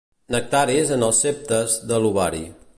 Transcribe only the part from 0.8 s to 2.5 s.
en els septes de l'ovari.